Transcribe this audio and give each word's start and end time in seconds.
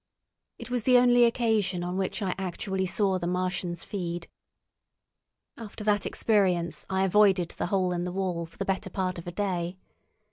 It 0.57 0.71
was 0.71 0.81
the 0.85 0.97
only 0.97 1.25
occasion 1.25 1.83
on 1.83 1.95
which 1.95 2.23
I 2.23 2.33
actually 2.39 2.87
saw 2.87 3.19
the 3.19 3.27
Martians 3.27 3.83
feed. 3.83 4.27
After 5.57 5.83
that 5.83 6.07
experience 6.07 6.87
I 6.89 7.03
avoided 7.05 7.49
the 7.49 7.67
hole 7.67 7.91
in 7.93 8.03
the 8.03 8.11
wall 8.11 8.47
for 8.47 8.57
the 8.57 8.65
better 8.65 8.89
part 8.89 9.19
of 9.19 9.27
a 9.27 9.31
day. 9.31 9.77